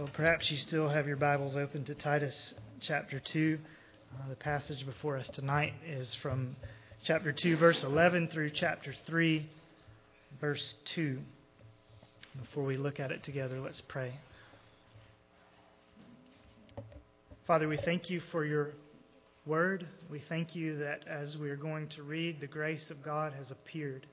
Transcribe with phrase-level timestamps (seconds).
[0.00, 3.58] Well, perhaps you still have your Bibles open to Titus chapter 2.
[4.14, 6.56] Uh, the passage before us tonight is from
[7.04, 9.46] chapter 2, verse 11 through chapter 3,
[10.40, 11.18] verse 2.
[12.40, 14.14] Before we look at it together, let's pray.
[17.46, 18.70] Father, we thank you for your
[19.44, 19.86] word.
[20.10, 23.50] We thank you that as we are going to read, the grace of God has
[23.50, 24.06] appeared.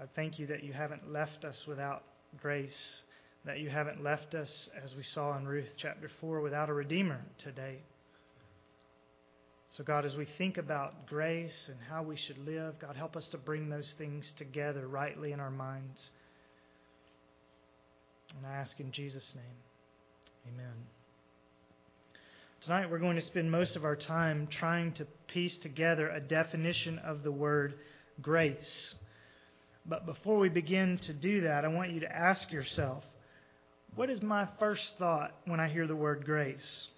[0.00, 2.04] I thank you that you haven't left us without
[2.40, 3.02] grace
[3.44, 7.20] that you haven't left us, as we saw in Ruth chapter 4, without a Redeemer
[7.38, 7.78] today.
[9.70, 13.28] So, God, as we think about grace and how we should live, God, help us
[13.28, 16.10] to bring those things together rightly in our minds.
[18.36, 20.74] And I ask in Jesus' name, amen.
[22.62, 26.98] Tonight we're going to spend most of our time trying to piece together a definition
[26.98, 27.74] of the word
[28.20, 28.94] grace.
[29.86, 33.04] But before we begin to do that, I want you to ask yourself
[33.94, 36.88] what is my first thought when I hear the word grace?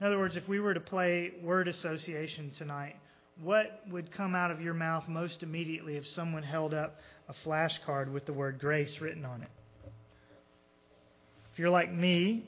[0.00, 2.96] In other words, if we were to play word association tonight,
[3.42, 8.10] what would come out of your mouth most immediately if someone held up a flashcard
[8.12, 9.50] with the word grace written on it?
[11.52, 12.44] If you're like me,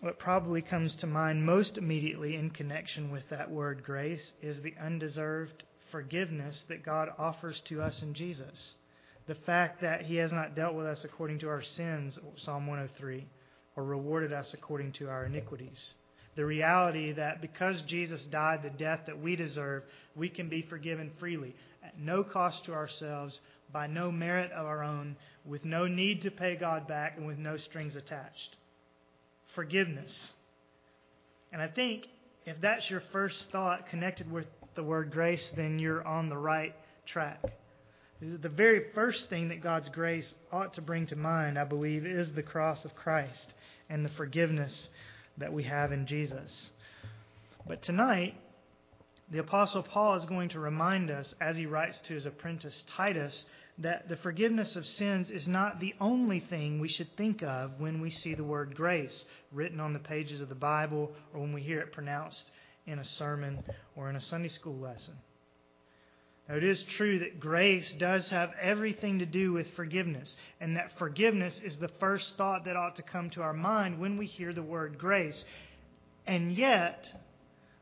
[0.00, 4.74] what probably comes to mind most immediately in connection with that word grace is the
[4.80, 8.76] undeserved forgiveness that God offers to us in Jesus
[9.26, 13.26] the fact that he has not dealt with us according to our sins, Psalm 103,
[13.76, 15.94] or rewarded us according to our iniquities.
[16.36, 21.12] The reality that because Jesus died the death that we deserve, we can be forgiven
[21.18, 23.40] freely, at no cost to ourselves,
[23.72, 27.38] by no merit of our own, with no need to pay God back, and with
[27.38, 28.56] no strings attached.
[29.54, 30.32] Forgiveness.
[31.52, 32.08] And I think
[32.46, 36.74] if that's your first thought connected with the word grace, then you're on the right
[37.06, 37.40] track.
[38.24, 42.32] The very first thing that God's grace ought to bring to mind, I believe, is
[42.32, 43.52] the cross of Christ
[43.90, 44.88] and the forgiveness
[45.36, 46.70] that we have in Jesus.
[47.66, 48.34] But tonight,
[49.30, 53.44] the Apostle Paul is going to remind us, as he writes to his apprentice Titus,
[53.76, 58.00] that the forgiveness of sins is not the only thing we should think of when
[58.00, 61.60] we see the word grace written on the pages of the Bible or when we
[61.60, 62.50] hear it pronounced
[62.86, 63.62] in a sermon
[63.96, 65.14] or in a Sunday school lesson.
[66.48, 70.98] Now, it is true that grace does have everything to do with forgiveness, and that
[70.98, 74.52] forgiveness is the first thought that ought to come to our mind when we hear
[74.52, 75.42] the word grace.
[76.26, 77.10] And yet,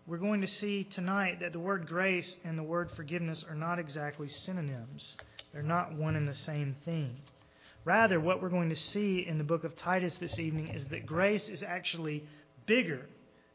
[0.06, 3.80] we're going to see tonight that the word grace and the word forgiveness are not
[3.80, 5.16] exactly synonyms.
[5.52, 7.16] They're not one and the same thing.
[7.84, 11.04] Rather, what we're going to see in the book of Titus this evening is that
[11.04, 12.24] grace is actually
[12.66, 13.06] bigger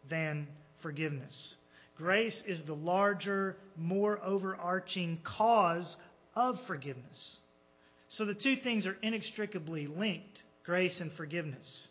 [0.10, 0.48] than
[0.82, 1.56] forgiveness.
[1.98, 5.98] Grace is the larger, more overarching cause
[6.36, 7.40] of forgiveness.
[8.10, 11.88] So the two things are inextricably linked grace and forgiveness.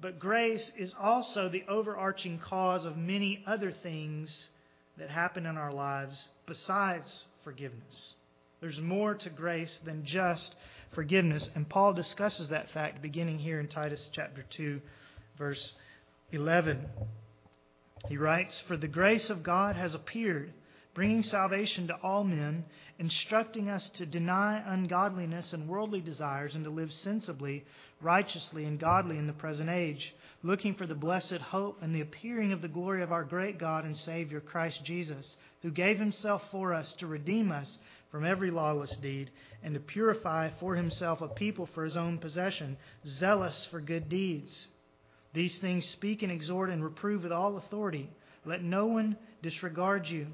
[0.00, 4.50] But grace is also the overarching cause of many other things
[4.98, 8.14] that happen in our lives besides forgiveness.
[8.60, 10.56] There's more to grace than just
[10.92, 11.50] forgiveness.
[11.54, 14.80] And Paul discusses that fact beginning here in Titus chapter 2,
[15.38, 15.74] verse
[16.32, 16.86] 11.
[18.08, 20.52] He writes, For the grace of God has appeared,
[20.94, 22.64] bringing salvation to all men,
[22.98, 27.64] instructing us to deny ungodliness and worldly desires and to live sensibly,
[28.00, 32.52] righteously, and godly in the present age, looking for the blessed hope and the appearing
[32.52, 36.72] of the glory of our great God and Savior, Christ Jesus, who gave himself for
[36.72, 37.78] us to redeem us
[38.10, 39.30] from every lawless deed
[39.62, 44.68] and to purify for himself a people for his own possession, zealous for good deeds.
[45.36, 48.08] These things speak and exhort and reprove with all authority.
[48.46, 50.28] Let no one disregard you.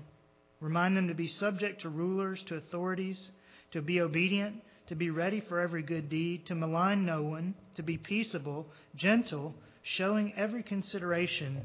[0.61, 3.33] Remind them to be subject to rulers, to authorities,
[3.73, 7.83] to be obedient, to be ready for every good deed, to malign no one, to
[7.83, 11.63] be peaceable, gentle, showing every consideration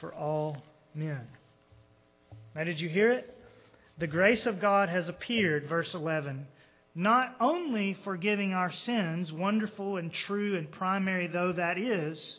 [0.00, 0.56] for all
[0.94, 1.26] men.
[2.54, 3.36] Now, did you hear it?
[3.98, 6.46] The grace of God has appeared, verse 11,
[6.94, 12.38] not only forgiving our sins, wonderful and true and primary though that is,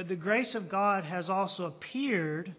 [0.00, 2.54] but the grace of God has also appeared,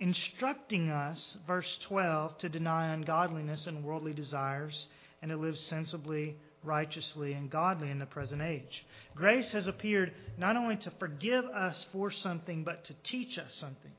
[0.00, 4.88] instructing us, verse 12, to deny ungodliness and worldly desires
[5.22, 6.34] and to live sensibly,
[6.64, 8.84] righteously, and godly in the present age.
[9.14, 13.92] Grace has appeared not only to forgive us for something, but to teach us something.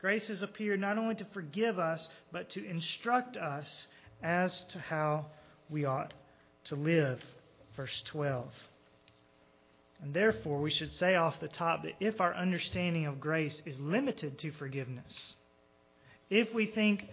[0.00, 3.86] Grace has appeared not only to forgive us, but to instruct us
[4.20, 5.26] as to how
[5.70, 6.12] we ought
[6.64, 7.22] to live.
[7.76, 8.48] Verse 12.
[10.02, 13.80] And therefore, we should say off the top that if our understanding of grace is
[13.80, 15.34] limited to forgiveness,
[16.28, 17.08] if we think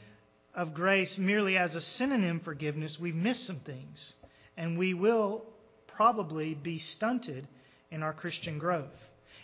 [0.54, 4.14] of grace merely as a synonym for forgiveness, we've missed some things.
[4.58, 5.46] And we will
[5.88, 7.48] probably be stunted
[7.90, 8.96] in our Christian growth.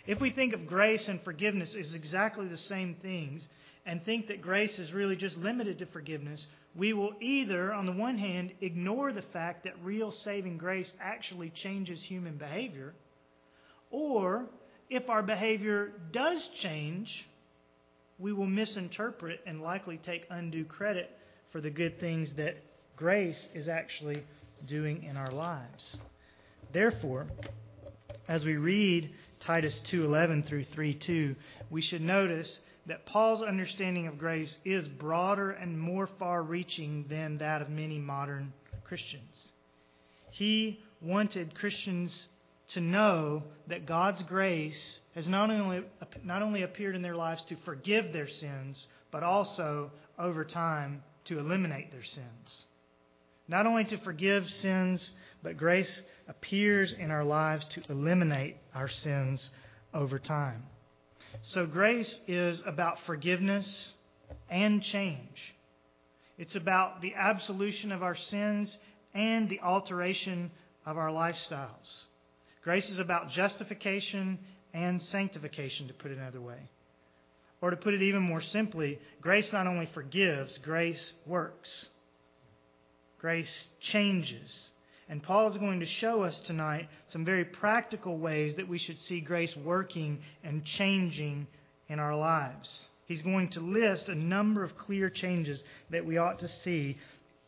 [0.06, 3.46] If we think of grace and forgiveness as exactly the same things
[3.86, 7.92] and think that grace is really just limited to forgiveness, we will either, on the
[7.92, 12.94] one hand, ignore the fact that real saving grace actually changes human behavior,
[13.90, 14.46] or
[14.88, 17.26] if our behavior does change,
[18.18, 21.10] we will misinterpret and likely take undue credit
[21.50, 22.56] for the good things that
[22.96, 24.22] grace is actually
[24.66, 25.98] doing in our lives.
[26.72, 27.26] Therefore,
[28.28, 29.10] as we read
[29.40, 31.34] Titus 2:11 through 3:2,
[31.70, 37.62] we should notice that Paul's understanding of grace is broader and more far-reaching than that
[37.62, 38.52] of many modern
[38.84, 39.52] Christians.
[40.30, 42.28] He wanted Christians
[42.74, 45.84] to know that God's grace has not only,
[46.22, 51.38] not only appeared in their lives to forgive their sins, but also, over time, to
[51.38, 52.64] eliminate their sins.
[53.48, 55.10] Not only to forgive sins,
[55.42, 59.50] but grace appears in our lives to eliminate our sins
[59.92, 60.62] over time.
[61.42, 63.94] So, grace is about forgiveness
[64.48, 65.54] and change.
[66.38, 68.78] It's about the absolution of our sins
[69.14, 70.50] and the alteration
[70.86, 72.04] of our lifestyles.
[72.62, 74.38] Grace is about justification
[74.74, 76.58] and sanctification, to put it another way.
[77.62, 81.86] Or to put it even more simply, grace not only forgives, grace works.
[83.18, 84.70] Grace changes.
[85.08, 88.98] And Paul is going to show us tonight some very practical ways that we should
[88.98, 91.46] see grace working and changing
[91.88, 92.88] in our lives.
[93.06, 96.96] He's going to list a number of clear changes that we ought to see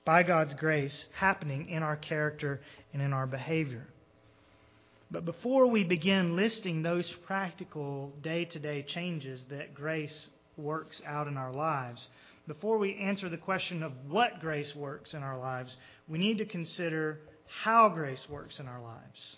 [0.04, 2.60] by God's grace happening in our character
[2.92, 3.86] and in our behavior.
[5.12, 11.28] But before we begin listing those practical day to day changes that grace works out
[11.28, 12.08] in our lives,
[12.48, 15.76] before we answer the question of what grace works in our lives,
[16.08, 17.20] we need to consider
[17.62, 19.36] how grace works in our lives.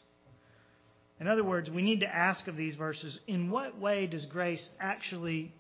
[1.19, 4.71] In other words, we need to ask of these verses in what way does grace
[4.79, 5.53] actually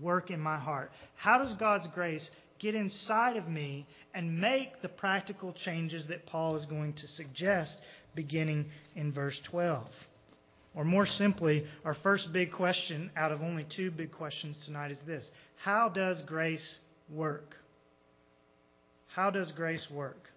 [0.00, 0.92] work in my heart?
[1.16, 2.30] How does God's grace
[2.60, 7.78] get inside of me and make the practical changes that Paul is going to suggest
[8.14, 8.66] beginning
[8.96, 9.86] in verse 12.
[10.74, 14.98] Or more simply, our first big question out of only two big questions tonight is
[15.06, 16.78] this How does grace
[17.08, 17.56] work?
[19.08, 20.30] How does grace work?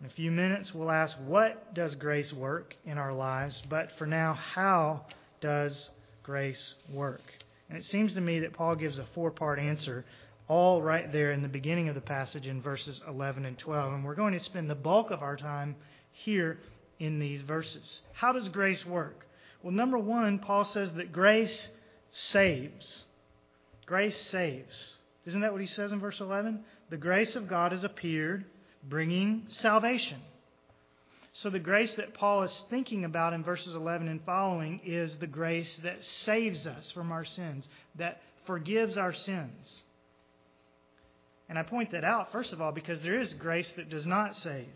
[0.00, 4.06] In a few minutes, we'll ask what does grace work in our lives, but for
[4.06, 5.06] now, how
[5.40, 5.90] does
[6.22, 7.22] grace work?
[7.68, 10.04] And it seems to me that Paul gives a four part answer,
[10.48, 13.94] all right there in the beginning of the passage in verses 11 and 12.
[13.94, 15.76] And we're going to spend the bulk of our time
[16.12, 16.58] here
[16.98, 18.02] in these verses.
[18.12, 19.26] How does grace work?
[19.62, 21.68] Well, number one, Paul says that grace
[22.12, 23.04] saves.
[23.86, 24.96] Grace saves.
[25.26, 26.64] Isn't that what he says in verse 11?
[26.90, 28.44] The grace of God has appeared,
[28.88, 30.20] bringing salvation.
[31.32, 35.26] So, the grace that Paul is thinking about in verses 11 and following is the
[35.26, 39.82] grace that saves us from our sins, that forgives our sins.
[41.48, 44.34] And I point that out, first of all, because there is grace that does not
[44.36, 44.66] save.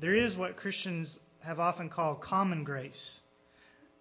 [0.00, 3.20] There is what Christians have often called common grace,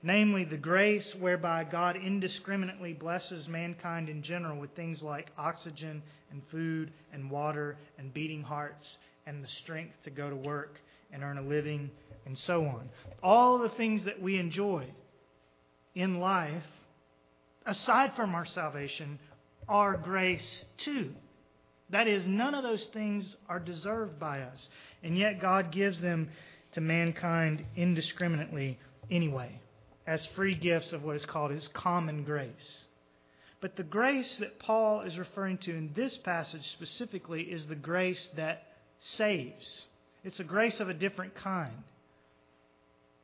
[0.03, 6.41] namely the grace whereby God indiscriminately blesses mankind in general with things like oxygen and
[6.51, 10.79] food and water and beating hearts and the strength to go to work
[11.11, 11.89] and earn a living
[12.25, 12.89] and so on.
[13.23, 14.85] All the things that we enjoy
[15.95, 16.67] in life,
[17.65, 19.17] aside from our salvation,
[19.67, 21.13] are grace too.
[21.89, 24.69] That is, none of those things are deserved by us.
[25.03, 26.29] And yet God gives them
[26.73, 28.77] to mankind indiscriminately
[29.09, 29.59] anyway,
[30.05, 32.85] as free gifts of what is called his common grace.
[33.61, 38.29] But the grace that Paul is referring to in this passage specifically is the grace
[38.35, 38.63] that
[38.99, 39.85] saves.
[40.23, 41.83] It's a grace of a different kind.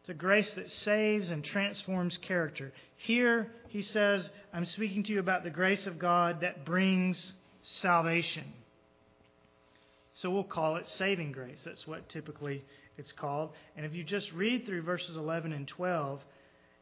[0.02, 2.74] It's a grace that saves and transforms character.
[2.98, 8.46] Here, he says, I'm speaking to you about the grace of God that brings salvation.
[10.16, 11.64] So we'll call it saving grace.
[11.66, 12.64] That's what typically
[12.98, 13.52] it's called.
[13.76, 16.22] And if you just read through verses 11 and 12,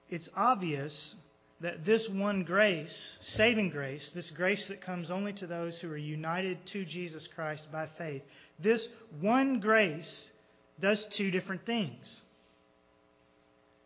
[0.09, 1.15] it's obvious
[1.61, 5.97] that this one grace, saving grace, this grace that comes only to those who are
[5.97, 8.23] united to Jesus Christ by faith,
[8.59, 8.87] this
[9.19, 10.31] one grace
[10.79, 12.21] does two different things.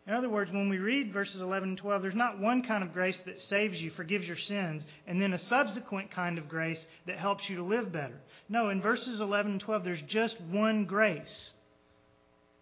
[0.06, 2.92] In other words, when we read verses 11 and 12, there's not one kind of
[2.92, 7.18] grace that saves you, forgives your sins, and then a subsequent kind of grace that
[7.18, 8.20] helps you to live better.
[8.48, 11.52] No, in verses 11 and 12, there's just one grace.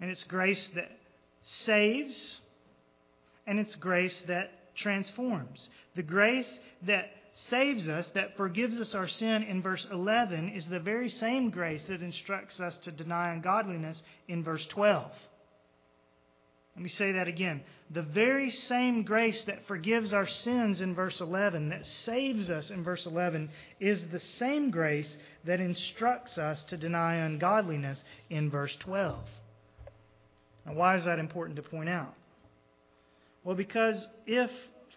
[0.00, 0.90] And it's grace that
[1.42, 2.40] saves,
[3.46, 5.68] and it's grace that transforms.
[5.96, 10.80] The grace that saves us, that forgives us our sin in verse 11, is the
[10.80, 15.10] very same grace that instructs us to deny ungodliness in verse 12.
[16.76, 17.62] Let me say that again.
[17.90, 22.82] The very same grace that forgives our sins in verse 11, that saves us in
[22.82, 29.18] verse 11, is the same grace that instructs us to deny ungodliness in verse 12.
[30.66, 32.14] Now, why is that important to point out?
[33.44, 34.50] Well, because if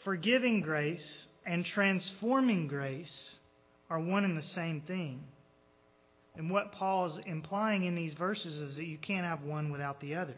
[0.03, 3.37] forgiving grace and transforming grace
[3.89, 5.21] are one and the same thing,
[6.35, 9.99] then what Paul is implying in these verses is that you can't have one without
[9.99, 10.35] the other.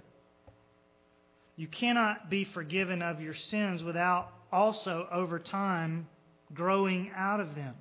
[1.60, 6.08] You cannot be forgiven of your sins without also, over time,
[6.54, 7.76] growing out of them.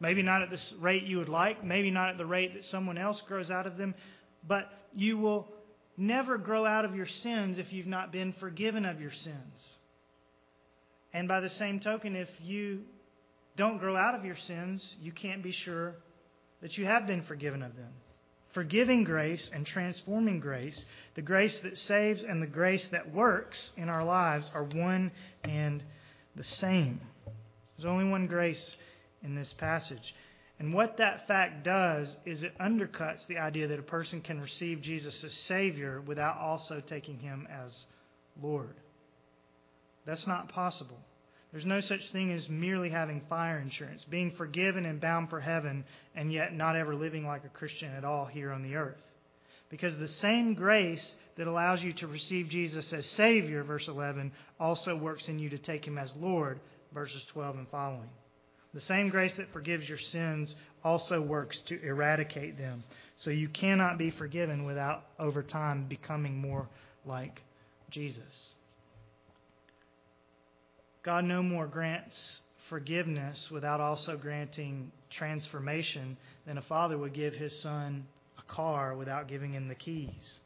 [0.00, 2.98] Maybe not at the rate you would like, maybe not at the rate that someone
[2.98, 3.94] else grows out of them,
[4.48, 5.46] but you will
[5.96, 9.78] never grow out of your sins if you've not been forgiven of your sins.
[11.12, 12.80] And by the same token, if you
[13.56, 15.94] don't grow out of your sins, you can't be sure
[16.62, 17.92] that you have been forgiven of them
[18.56, 23.90] forgiving grace and transforming grace, the grace that saves and the grace that works in
[23.90, 25.12] our lives are one
[25.44, 25.84] and
[26.36, 26.98] the same.
[27.76, 28.74] There's only one grace
[29.22, 30.14] in this passage.
[30.58, 34.80] And what that fact does is it undercuts the idea that a person can receive
[34.80, 37.84] Jesus as Savior without also taking Him as
[38.42, 38.74] Lord.
[40.06, 40.96] That's not possible.
[41.56, 45.86] There's no such thing as merely having fire insurance, being forgiven and bound for heaven,
[46.14, 49.00] and yet not ever living like a Christian at all here on the earth.
[49.70, 54.94] Because the same grace that allows you to receive Jesus as Savior, verse 11, also
[54.94, 56.60] works in you to take Him as Lord,
[56.92, 58.10] verses 12 and following.
[58.74, 62.84] The same grace that forgives your sins also works to eradicate them.
[63.16, 66.68] So you cannot be forgiven without, over time, becoming more
[67.06, 67.40] like
[67.88, 68.56] Jesus.
[71.06, 76.16] God no more grants forgiveness without also granting transformation
[76.48, 78.04] than a father would give his son
[78.36, 80.40] a car without giving him the keys,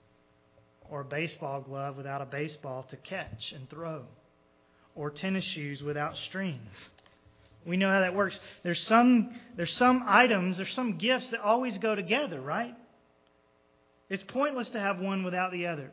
[0.91, 4.03] or a baseball glove without a baseball to catch and throw,
[4.95, 6.91] or tennis shoes without strings.
[7.65, 8.39] We know how that works.
[8.63, 12.75] There's some, there's some items, there's some gifts that always go together, right?
[14.11, 15.91] It's pointless to have one without the other.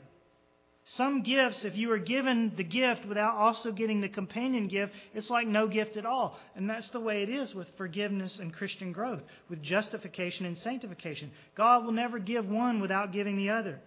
[0.91, 5.29] Some gifts, if you are given the gift without also getting the companion gift, it's
[5.29, 6.39] like no gift at all.
[6.55, 11.31] And that's the way it is with forgiveness and Christian growth, with justification and sanctification.
[11.55, 13.81] God will never give one without giving the other.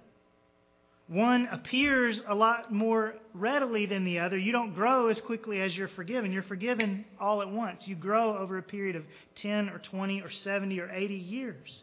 [1.09, 4.37] One appears a lot more readily than the other.
[4.37, 6.33] You don't grow as quickly as you're forgiven.
[6.33, 7.88] You're forgiven all at once.
[7.88, 9.04] You grow over a period of
[9.37, 11.83] 10 or 20 or 70 or 80 years.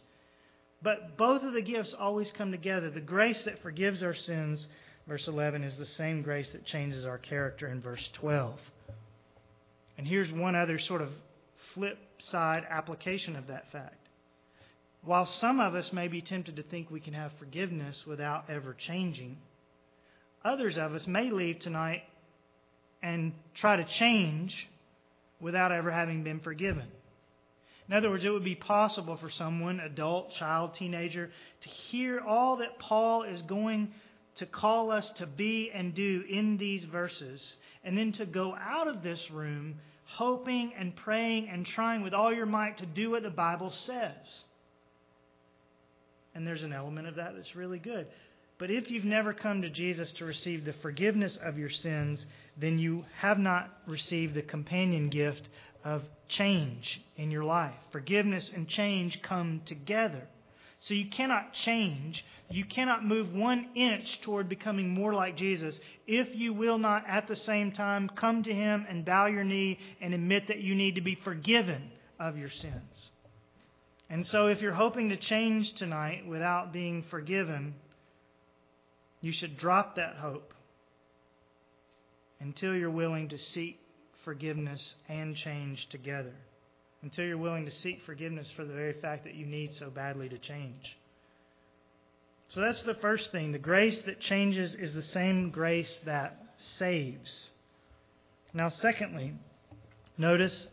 [0.83, 4.67] But both of the gifts always come together the grace that forgives our sins
[5.07, 8.59] verse 11, is the same grace that changes our character in verse 12.
[9.97, 11.09] And here's one other sort of
[11.73, 13.95] flip side application of that fact.
[15.03, 18.73] While some of us may be tempted to think we can have forgiveness without ever
[18.73, 19.37] changing,
[20.43, 22.03] others of us may leave tonight
[23.01, 24.67] and try to change
[25.39, 26.87] without ever having been forgiven.
[27.87, 32.57] In other words, it would be possible for someone, adult, child, teenager, to hear all
[32.57, 33.93] that Paul is going
[34.37, 38.87] to call us to be and do in these verses, and then to go out
[38.87, 39.75] of this room
[40.05, 44.45] hoping and praying and trying with all your might to do what the Bible says.
[46.33, 48.07] And there's an element of that that's really good.
[48.59, 52.25] But if you've never come to Jesus to receive the forgiveness of your sins,
[52.57, 55.49] then you have not received the companion gift
[55.83, 57.75] of change in your life.
[57.91, 60.27] Forgiveness and change come together.
[60.79, 62.23] So you cannot change.
[62.49, 67.27] You cannot move one inch toward becoming more like Jesus if you will not at
[67.27, 70.95] the same time come to Him and bow your knee and admit that you need
[70.95, 73.11] to be forgiven of your sins.
[74.09, 77.75] And so if you're hoping to change tonight without being forgiven,
[79.19, 80.53] you should drop that hope
[82.39, 83.79] until you're willing to seek
[84.23, 86.33] forgiveness and change together
[87.03, 90.29] until you're willing to seek forgiveness for the very fact that you need so badly
[90.29, 90.97] to change.
[92.49, 93.51] So that's the first thing.
[93.51, 97.49] The grace that changes is the same grace that saves.
[98.53, 99.33] Now, secondly,
[100.17, 100.69] notice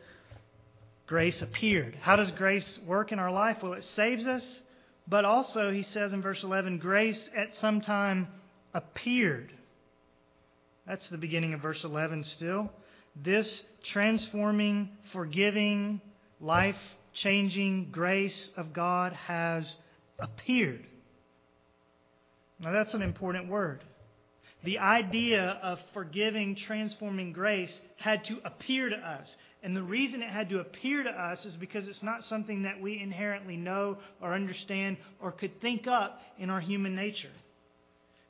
[1.07, 1.97] grace appeared.
[2.01, 3.59] How does grace work in our life?
[3.63, 4.63] Well, it saves us,
[5.09, 8.29] but also, he says in verse 11, grace at some time
[8.73, 9.53] appeared.
[10.87, 12.71] That's the beginning of verse 11 still.
[13.17, 16.01] This transforming, forgiving,
[16.45, 16.77] life
[17.15, 19.77] changing grace of God has
[20.19, 20.85] appeared.
[22.61, 23.83] Now, that's an important word.
[24.63, 29.37] The idea of forgiving, transforming grace had to appear to us.
[29.63, 32.81] And the reason it had to appear to us is because it's not something that
[32.81, 37.33] we inherently know or understand or could think up in our human nature.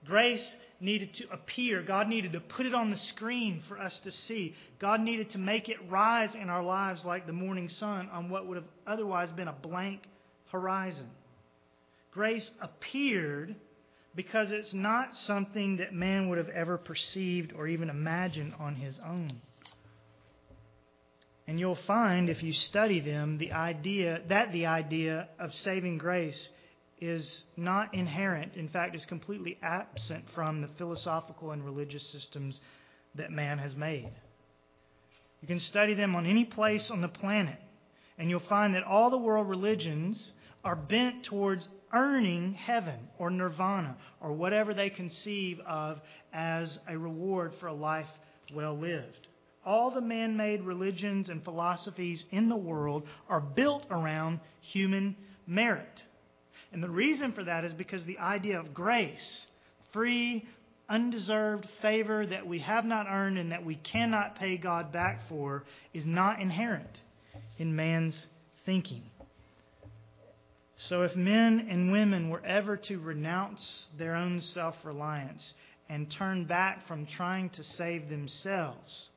[0.07, 1.83] Grace needed to appear.
[1.83, 4.55] God needed to put it on the screen for us to see.
[4.79, 8.47] God needed to make it rise in our lives like the morning sun on what
[8.47, 10.03] would have otherwise been a blank
[10.51, 11.09] horizon.
[12.13, 13.57] Grace appeared
[14.15, 19.01] because it's not something that man would have ever perceived or even imagined on his
[19.05, 19.31] own.
[21.47, 26.49] And you'll find if you study them the idea that the idea of saving grace
[27.01, 28.57] is not inherent.
[28.57, 32.61] In fact, is completely absent from the philosophical and religious systems
[33.15, 34.11] that man has made.
[35.41, 37.61] You can study them on any place on the planet,
[38.19, 40.33] and you'll find that all the world religions
[40.65, 46.01] are bent towards earning heaven or nirvana or whatever they conceive of
[46.33, 48.09] as a reward for a life
[48.55, 49.29] well lived.
[49.67, 56.03] All the man made religions and philosophies in the world are built around human merit.
[56.75, 59.47] And the reason for that is because the idea of grace,
[59.93, 60.45] free,
[60.89, 65.63] undeserved favor that we have not earned and that we cannot pay God back for,
[65.95, 67.01] is not inherent
[67.59, 68.27] in man's
[68.67, 69.05] thinking.
[70.77, 75.55] So if men and women were ever to renounce their own self reliance
[75.89, 79.11] and turn back from trying to save themselves,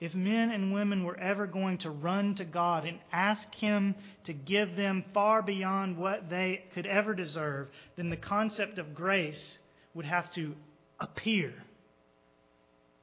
[0.00, 4.32] if men and women were ever going to run to God and ask Him to
[4.32, 9.58] give them far beyond what they could ever deserve, then the concept of grace
[9.94, 10.54] would have to
[11.00, 11.54] appear.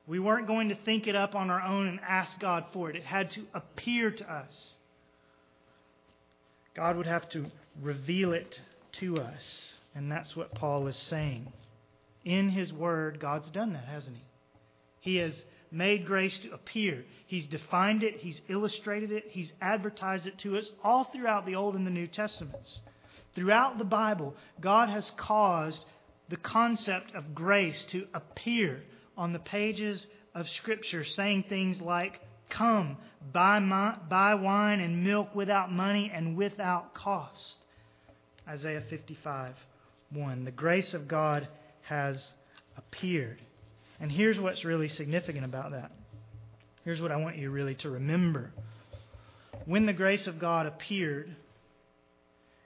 [0.07, 2.95] We weren't going to think it up on our own and ask God for it.
[2.95, 4.73] It had to appear to us.
[6.75, 7.45] God would have to
[7.81, 8.59] reveal it
[8.93, 9.79] to us.
[9.95, 11.51] And that's what Paul is saying.
[12.25, 15.11] In His Word, God's done that, hasn't He?
[15.11, 17.05] He has made grace to appear.
[17.27, 21.75] He's defined it, He's illustrated it, He's advertised it to us all throughout the Old
[21.75, 22.81] and the New Testaments.
[23.33, 25.83] Throughout the Bible, God has caused
[26.29, 28.83] the concept of grace to appear
[29.17, 32.97] on the pages of Scripture, saying things like, Come,
[33.31, 37.57] buy, my, buy wine and milk without money and without cost.
[38.47, 39.55] Isaiah 55
[40.09, 40.43] 1.
[40.43, 41.47] The grace of God
[41.83, 42.33] has
[42.75, 43.41] appeared.
[44.01, 45.91] And here's what's really significant about that.
[46.83, 48.51] Here's what I want you really to remember.
[49.65, 51.35] When the grace of God appeared,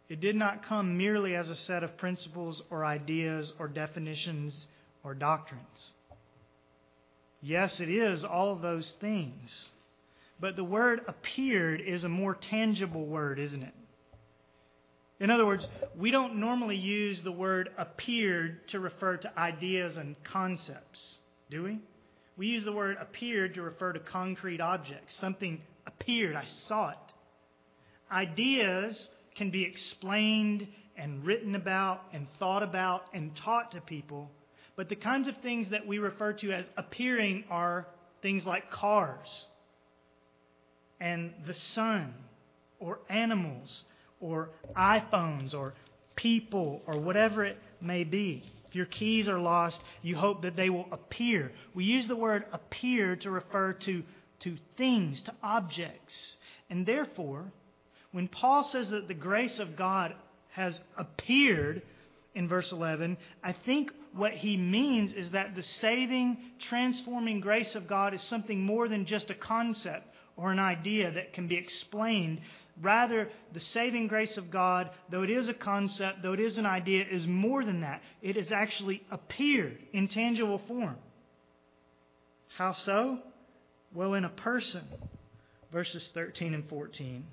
[0.07, 4.67] it did not come merely as a set of principles or ideas or definitions
[5.03, 5.91] or doctrines.
[7.41, 9.69] Yes, it is all of those things.
[10.39, 13.73] But the word appeared is a more tangible word, isn't it?
[15.19, 15.67] In other words,
[15.97, 21.79] we don't normally use the word appeared to refer to ideas and concepts do we?
[22.37, 25.15] We use the word appeared to refer to concrete objects.
[25.15, 26.97] Something appeared, I saw it.
[28.11, 34.29] Ideas can be explained and written about and thought about and taught to people,
[34.75, 37.87] but the kinds of things that we refer to as appearing are
[38.21, 39.45] things like cars
[40.99, 42.13] and the sun
[42.79, 43.83] or animals
[44.19, 45.73] or iPhones or
[46.15, 48.43] people or whatever it may be
[48.75, 51.51] your keys are lost, you hope that they will appear.
[51.73, 54.03] We use the word appear to refer to,
[54.41, 56.35] to things, to objects.
[56.69, 57.51] And therefore,
[58.11, 60.13] when Paul says that the grace of God
[60.51, 61.81] has appeared
[62.33, 67.87] in verse 11, I think what he means is that the saving, transforming grace of
[67.87, 72.41] God is something more than just a concept or an idea that can be explained
[72.81, 76.65] Rather, the saving grace of God, though it is a concept, though it is an
[76.65, 78.01] idea, is more than that.
[78.21, 80.97] It has actually appeared in tangible form.
[82.57, 83.19] How so?
[83.93, 84.83] Well, in a person.
[85.71, 87.25] Verses 13 and 14.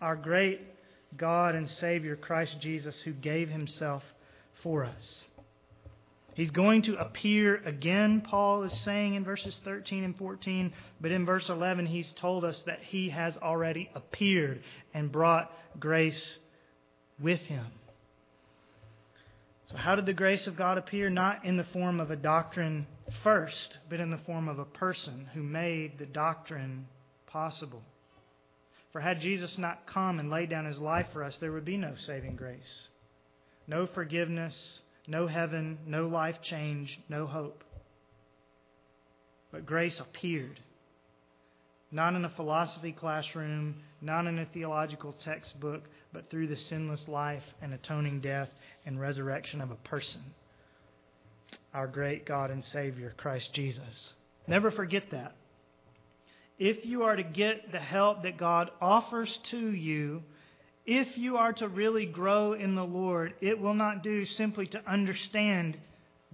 [0.00, 0.60] Our great
[1.16, 4.02] God and Savior, Christ Jesus, who gave himself
[4.64, 5.24] for us.
[6.34, 10.72] He's going to appear again, Paul is saying in verses 13 and 14.
[11.00, 14.62] But in verse 11, he's told us that he has already appeared
[14.94, 16.38] and brought grace
[17.20, 17.66] with him.
[19.66, 21.10] So, how did the grace of God appear?
[21.10, 22.86] Not in the form of a doctrine
[23.22, 26.86] first, but in the form of a person who made the doctrine
[27.26, 27.82] possible.
[28.92, 31.78] For had Jesus not come and laid down his life for us, there would be
[31.78, 32.88] no saving grace,
[33.66, 37.64] no forgiveness no heaven, no life change, no hope.
[39.50, 40.60] But grace appeared.
[41.90, 47.42] Not in a philosophy classroom, not in a theological textbook, but through the sinless life
[47.60, 48.48] and atoning death
[48.86, 50.22] and resurrection of a person.
[51.74, 54.14] Our great God and Savior, Christ Jesus.
[54.46, 55.34] Never forget that.
[56.58, 60.22] If you are to get the help that God offers to you
[60.84, 64.82] if you are to really grow in the Lord, it will not do simply to
[64.90, 65.78] understand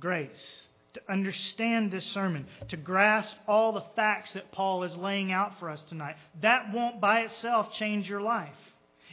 [0.00, 0.66] grace.
[0.94, 5.68] to understand this sermon, to grasp all the facts that Paul is laying out for
[5.70, 6.16] us tonight.
[6.40, 8.48] That won't by itself change your life.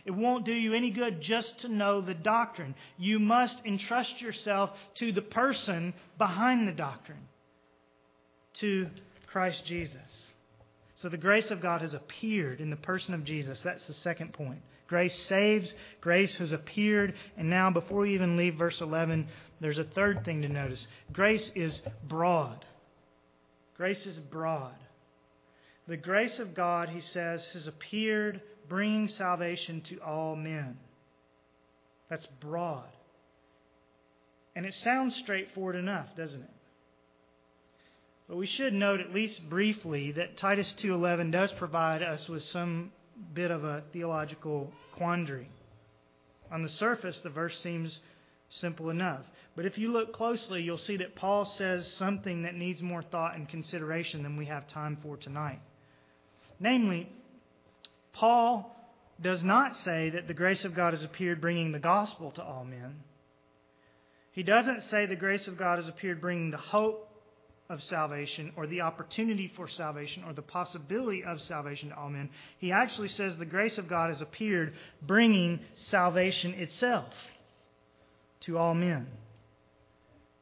[0.05, 2.75] It won't do you any good just to know the doctrine.
[2.97, 7.27] You must entrust yourself to the person behind the doctrine,
[8.55, 8.87] to
[9.27, 10.33] Christ Jesus.
[10.95, 13.59] So the grace of God has appeared in the person of Jesus.
[13.61, 14.61] That's the second point.
[14.87, 19.27] Grace saves, grace has appeared, and now before we even leave verse 11,
[19.59, 20.87] there's a third thing to notice.
[21.11, 22.63] Grace is broad.
[23.77, 24.75] Grace is broad.
[25.87, 30.77] The grace of God, he says, has appeared, bringing salvation to all men.
[32.09, 32.85] That's broad.
[34.55, 36.49] And it sounds straightforward enough, doesn't it?
[38.27, 42.91] But we should note at least briefly that Titus 2:11 does provide us with some
[43.33, 45.49] bit of a theological quandary.
[46.51, 48.01] On the surface, the verse seems
[48.49, 49.25] simple enough.
[49.55, 53.35] But if you look closely, you'll see that Paul says something that needs more thought
[53.35, 55.61] and consideration than we have time for tonight.
[56.59, 57.09] Namely,
[58.13, 58.75] Paul
[59.21, 62.65] does not say that the grace of God has appeared bringing the gospel to all
[62.65, 63.03] men.
[64.31, 67.04] He doesn't say the grace of God has appeared bringing the hope
[67.69, 72.29] of salvation or the opportunity for salvation or the possibility of salvation to all men.
[72.59, 77.13] He actually says the grace of God has appeared bringing salvation itself
[78.41, 79.07] to all men.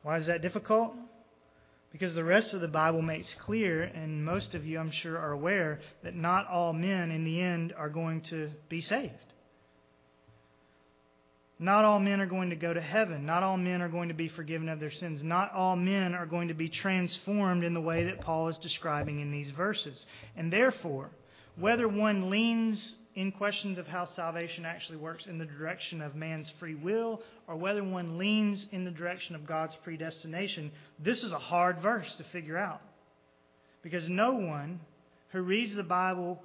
[0.02, 0.94] Why is that difficult?
[1.94, 5.32] Because the rest of the Bible makes clear, and most of you, I'm sure, are
[5.32, 9.14] aware, that not all men in the end are going to be saved.
[11.64, 13.26] Not all men are going to go to heaven.
[13.26, 15.24] Not all men are going to be forgiven of their sins.
[15.24, 19.22] Not all men are going to be transformed in the way that Paul is describing
[19.22, 20.06] in these verses.
[20.36, 21.10] And therefore,
[21.56, 26.52] whether one leans in questions of how salvation actually works in the direction of man's
[26.60, 31.40] free will or whether one leans in the direction of God's predestination, this is a
[31.40, 32.82] hard verse to figure out.
[33.84, 34.82] Because no one
[35.30, 36.44] who reads the Bible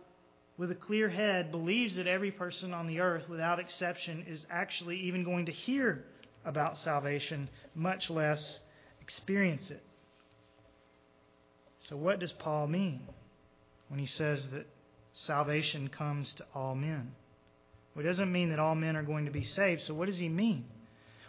[0.58, 4.96] with a clear head believes that every person on the earth, without exception, is actually
[5.02, 6.04] even going to hear
[6.44, 8.58] about salvation, much less
[9.00, 9.82] experience it.
[11.78, 13.00] So, what does Paul mean
[13.86, 14.66] when he says that
[15.12, 17.12] salvation comes to all men?
[17.94, 19.82] Well, it doesn't mean that all men are going to be saved.
[19.82, 20.64] So, what does he mean?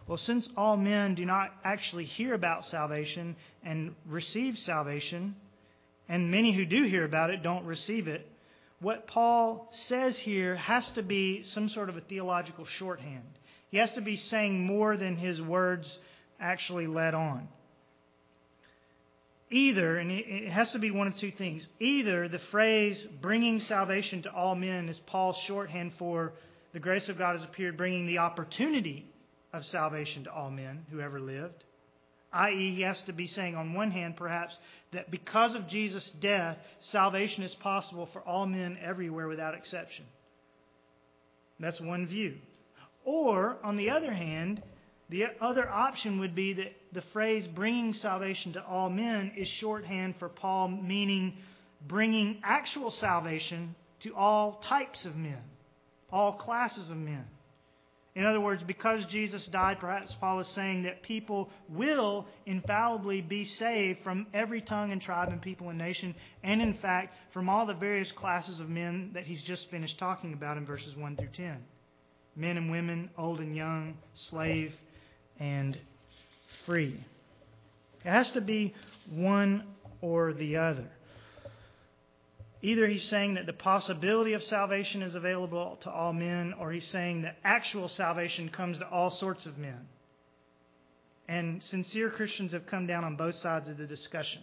[0.07, 5.35] Well, since all men do not actually hear about salvation and receive salvation,
[6.07, 8.27] and many who do hear about it don't receive it,
[8.81, 13.23] what Paul says here has to be some sort of a theological shorthand.
[13.69, 15.99] He has to be saying more than his words
[16.39, 17.47] actually let on.
[19.51, 21.67] Either, and it has to be one of two things.
[21.79, 26.33] Either the phrase bringing salvation to all men is Paul's shorthand for
[26.71, 29.07] the grace of God has appeared, bringing the opportunity
[29.51, 31.63] of salvation to all men who ever lived.
[32.31, 34.57] I.e., he has to be saying, on one hand, perhaps,
[34.91, 40.05] that because of Jesus' death, salvation is possible for all men everywhere without exception.
[41.59, 42.35] That's one view.
[43.03, 44.61] Or, on the other hand,
[45.09, 50.15] the other option would be that the phrase bringing salvation to all men is shorthand
[50.19, 51.37] for Paul, meaning
[51.87, 55.41] bringing actual salvation to all types of men,
[56.11, 57.25] all classes of men.
[58.19, 63.45] In other words, because Jesus died, perhaps Paul is saying that people will infallibly be
[63.45, 67.65] saved from every tongue and tribe and people and nation, and in fact, from all
[67.65, 71.29] the various classes of men that he's just finished talking about in verses 1 through
[71.29, 71.63] 10
[72.35, 74.73] men and women, old and young, slave
[75.39, 75.77] and
[76.65, 77.01] free.
[78.03, 78.73] It has to be
[79.09, 79.63] one
[80.01, 80.89] or the other.
[82.61, 86.87] Either he's saying that the possibility of salvation is available to all men, or he's
[86.87, 89.87] saying that actual salvation comes to all sorts of men.
[91.27, 94.41] And sincere Christians have come down on both sides of the discussion.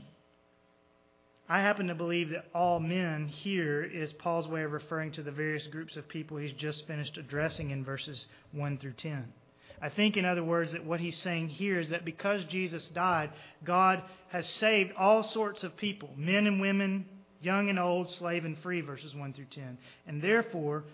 [1.48, 5.30] I happen to believe that all men here is Paul's way of referring to the
[5.30, 9.32] various groups of people he's just finished addressing in verses 1 through 10.
[9.80, 13.30] I think, in other words, that what he's saying here is that because Jesus died,
[13.62, 17.04] God has saved all sorts of people, men and women,
[17.40, 19.78] young and old, slave and free, verses 1 through 10.
[20.06, 20.84] And therefore,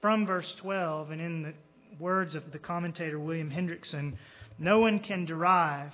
[0.00, 1.54] from verse 12, and in the
[1.98, 4.16] words of the commentator William Hendriksen,
[4.58, 5.92] no one can derive,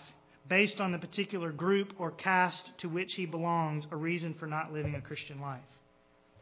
[0.48, 4.72] based on the particular group or caste to which he belongs, a reason for not
[4.72, 5.60] living a Christian life.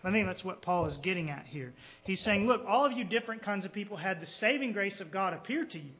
[0.04, 1.72] I think that's what Paul is getting at here.
[2.02, 5.12] He's saying, look, all of you different kinds of people had the saving grace of
[5.12, 5.92] God appear to you.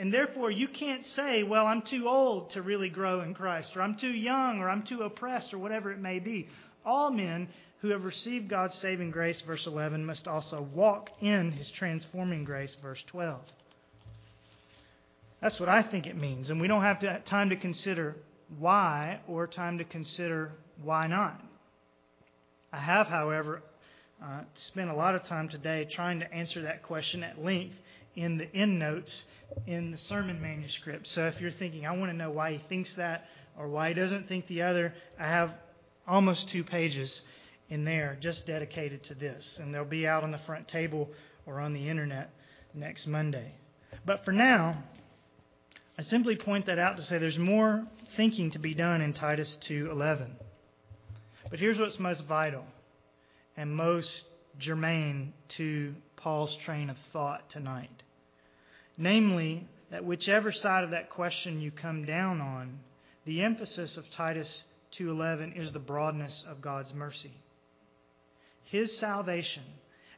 [0.00, 3.82] And therefore, you can't say, well, I'm too old to really grow in Christ, or
[3.82, 6.48] I'm too young, or I'm too oppressed, or whatever it may be.
[6.86, 7.48] All men
[7.82, 12.74] who have received God's saving grace, verse 11, must also walk in his transforming grace,
[12.80, 13.42] verse 12.
[15.42, 16.48] That's what I think it means.
[16.48, 18.16] And we don't have to, time to consider
[18.58, 21.38] why or time to consider why not.
[22.72, 23.60] I have, however,
[24.24, 27.76] uh, spent a lot of time today trying to answer that question at length
[28.16, 29.24] in the end notes
[29.66, 31.08] in the sermon manuscript.
[31.08, 33.26] So if you're thinking, I want to know why he thinks that
[33.58, 35.52] or why he doesn't think the other, I have
[36.06, 37.22] almost two pages
[37.68, 39.58] in there just dedicated to this.
[39.60, 41.08] And they'll be out on the front table
[41.46, 42.30] or on the internet
[42.74, 43.54] next Monday.
[44.04, 44.82] But for now,
[45.98, 49.58] I simply point that out to say there's more thinking to be done in Titus
[49.68, 50.30] 2:11.
[51.50, 52.64] But here's what's most vital
[53.56, 54.24] and most
[54.58, 58.02] germane to Paul's train of thought tonight.
[58.96, 62.80] Namely, that whichever side of that question you come down on,
[63.24, 67.32] the emphasis of Titus 2:11 is the broadness of God's mercy.
[68.64, 69.64] His salvation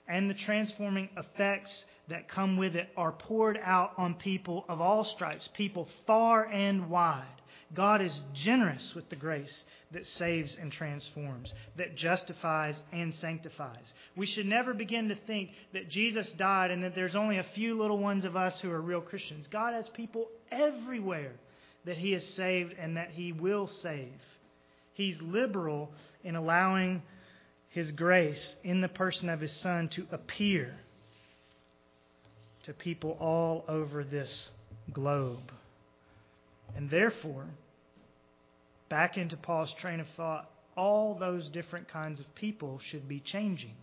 [0.09, 5.05] and the transforming effects that come with it are poured out on people of all
[5.05, 7.27] stripes, people far and wide.
[7.75, 13.95] God is generous with the grace that saves and transforms, that justifies and sanctifies.
[14.15, 17.79] We should never begin to think that Jesus died and that there's only a few
[17.79, 19.47] little ones of us who are real Christians.
[19.47, 21.33] God has people everywhere
[21.87, 24.12] that He has saved and that He will save.
[24.93, 25.91] He's liberal
[26.25, 27.03] in allowing
[27.71, 30.75] His grace in the person of His Son to appear
[32.64, 34.53] to people all over this
[34.92, 35.53] globe.
[36.77, 37.46] And therefore,
[38.88, 43.75] back into Paul's train of thought, all those different kinds of people should be changing.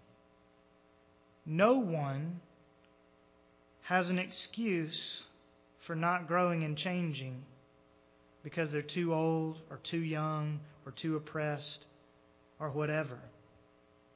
[1.45, 2.41] No one
[3.83, 5.23] has an excuse
[5.85, 7.43] for not growing and changing
[8.43, 11.85] because they're too old or too young or too oppressed
[12.59, 13.19] or whatever.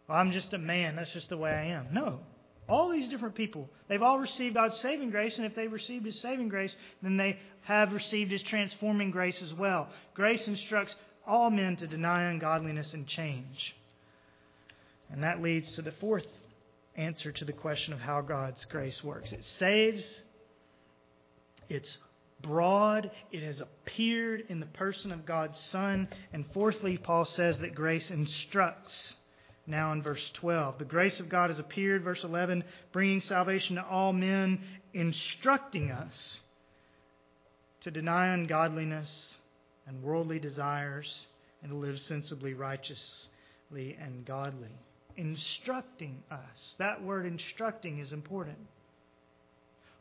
[0.08, 0.96] Well, I'm just a man.
[0.96, 1.88] That's just the way I am.
[1.92, 2.20] No.
[2.68, 6.20] All these different people, they've all received God's saving grace, and if they've received His
[6.20, 9.90] saving grace, then they have received His transforming grace as well.
[10.14, 10.96] Grace instructs
[11.28, 13.76] all men to deny ungodliness and change.
[15.12, 16.26] And that leads to the fourth
[16.96, 20.24] answer to the question of how God's grace works it saves,
[21.70, 21.98] it's
[22.42, 27.74] broad, it has appeared in the person of God's Son, and fourthly, Paul says that
[27.74, 29.16] grace instructs
[29.66, 30.78] now in verse 12.
[30.80, 34.60] The grace of God has appeared, verse 11, bringing salvation to all men,
[34.94, 36.42] instructing us
[37.82, 39.38] to deny ungodliness
[39.88, 41.28] and worldly desires
[41.62, 44.76] and to live sensibly, righteously, and godly.
[45.16, 46.76] Instructing us.
[46.80, 48.58] That word instructing is important.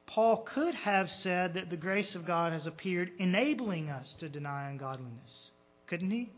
[0.07, 4.71] Paul could have said that the grace of God has appeared, enabling us to deny
[4.71, 5.51] ungodliness.
[5.87, 6.31] Couldn't he?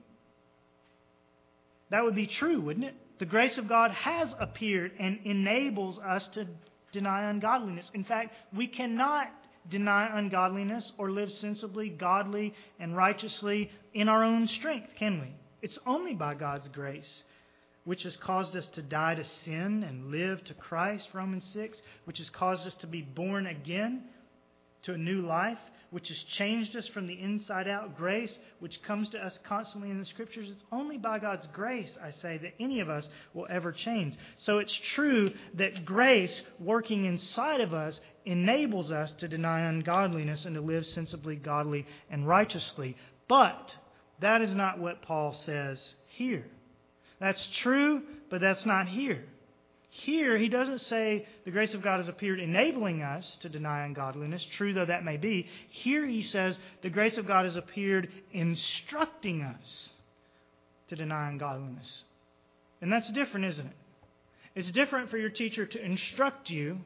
[1.90, 2.94] That would be true, wouldn't it?
[3.18, 6.46] The grace of God has appeared and enables us to
[6.92, 7.90] deny ungodliness.
[7.94, 9.30] In fact, we cannot
[9.68, 15.28] deny ungodliness or live sensibly, godly, and righteously in our own strength, can we?
[15.62, 17.24] It's only by God's grace,
[17.84, 22.18] which has caused us to die to sin and live to Christ, Romans 6, which
[22.18, 24.04] has caused us to be born again
[24.82, 25.58] to a new life,
[25.94, 30.00] which has changed us from the inside out, grace, which comes to us constantly in
[30.00, 30.50] the Scriptures.
[30.50, 34.16] It's only by God's grace, I say, that any of us will ever change.
[34.38, 40.56] So it's true that grace working inside of us enables us to deny ungodliness and
[40.56, 42.96] to live sensibly, godly, and righteously.
[43.28, 43.76] But
[44.18, 46.44] that is not what Paul says here.
[47.20, 49.22] That's true, but that's not here.
[49.94, 54.44] Here, he doesn't say the grace of God has appeared enabling us to deny ungodliness,
[54.44, 55.46] true though that may be.
[55.68, 59.94] Here, he says the grace of God has appeared instructing us
[60.88, 62.02] to deny ungodliness.
[62.80, 63.76] And that's different, isn't it?
[64.56, 66.80] It's different for your teacher to instruct you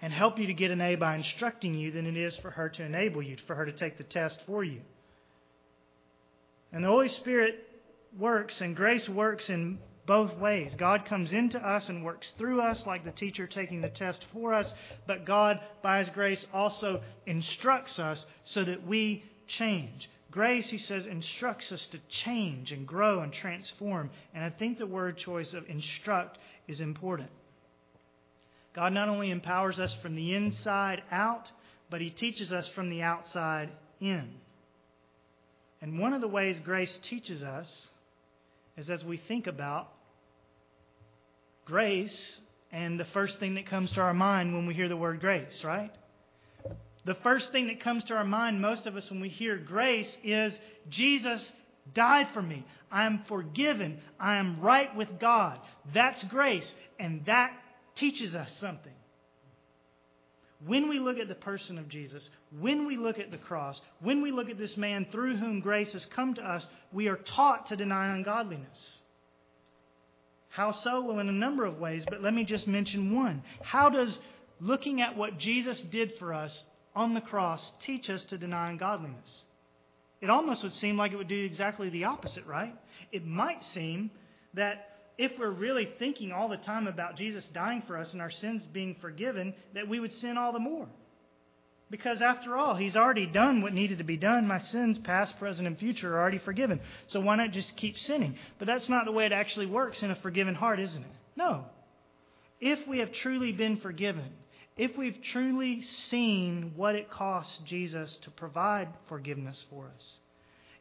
[0.00, 2.68] and help you to get an A by instructing you than it is for her
[2.68, 4.82] to enable you, for her to take the test for you.
[6.72, 7.56] And the Holy Spirit
[8.16, 10.74] works and grace works in both ways.
[10.74, 14.52] God comes into us and works through us, like the teacher taking the test for
[14.52, 14.72] us,
[15.06, 20.08] but God, by His grace, also instructs us so that we change.
[20.30, 24.10] Grace, he says, instructs us to change and grow and transform.
[24.34, 27.30] And I think the word choice of instruct is important.
[28.74, 31.52] God not only empowers us from the inside out,
[31.88, 34.28] but He teaches us from the outside in.
[35.80, 37.90] And one of the ways grace teaches us
[38.76, 39.88] is as we think about
[41.64, 42.40] grace
[42.72, 45.62] and the first thing that comes to our mind when we hear the word grace,
[45.64, 45.90] right?
[47.04, 50.16] The first thing that comes to our mind, most of us, when we hear grace,
[50.24, 50.58] is
[50.88, 51.52] Jesus
[51.92, 52.64] died for me.
[52.90, 53.98] I am forgiven.
[54.18, 55.58] I am right with God.
[55.92, 57.52] That's grace, and that
[57.94, 58.92] teaches us something.
[60.66, 64.22] When we look at the person of Jesus, when we look at the cross, when
[64.22, 67.66] we look at this man through whom grace has come to us, we are taught
[67.66, 68.98] to deny ungodliness.
[70.48, 71.02] How so?
[71.02, 73.42] Well, in a number of ways, but let me just mention one.
[73.62, 74.18] How does
[74.60, 79.44] looking at what Jesus did for us on the cross teach us to deny ungodliness?
[80.20, 82.74] It almost would seem like it would do exactly the opposite, right?
[83.12, 84.10] It might seem
[84.54, 88.30] that if we're really thinking all the time about Jesus dying for us and our
[88.30, 90.88] sins being forgiven, that we would sin all the more.
[91.90, 94.48] Because after all, He's already done what needed to be done.
[94.48, 96.80] My sins, past, present, and future, are already forgiven.
[97.06, 98.36] So why not just keep sinning?
[98.58, 101.10] But that's not the way it actually works in a forgiven heart, isn't it?
[101.36, 101.66] No.
[102.60, 104.32] If we have truly been forgiven,
[104.76, 110.18] if we've truly seen what it costs Jesus to provide forgiveness for us,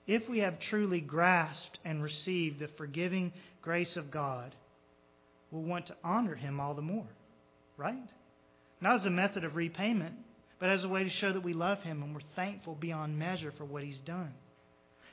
[0.08, 4.54] if we have truly grasped and received the forgiving grace of God,
[5.52, 7.08] we'll want to honor Him all the more,
[7.78, 8.10] right?
[8.82, 10.16] Not as a method of repayment,
[10.60, 13.54] but as a way to show that we love Him and we're thankful beyond measure
[13.58, 14.34] for what He's done.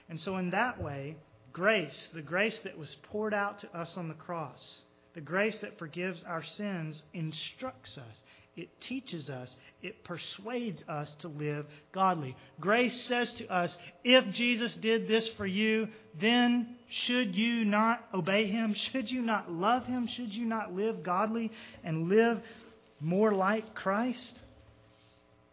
[0.09, 1.17] And so, in that way,
[1.53, 4.83] grace, the grace that was poured out to us on the cross,
[5.15, 8.17] the grace that forgives our sins, instructs us.
[8.61, 9.57] It teaches us.
[9.83, 12.37] It persuades us to live godly.
[12.61, 15.89] Grace says to us, if Jesus did this for you,
[16.21, 18.75] then should you not obey him?
[18.93, 20.07] Should you not love him?
[20.07, 21.51] Should you not live godly
[21.83, 22.43] and live
[23.01, 24.43] more like Christ?